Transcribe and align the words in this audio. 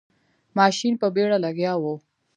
ماشین 0.57 0.93
په 1.01 1.07
بیړه 1.15 1.37
لګیا 1.45 1.73
و. 1.81 1.83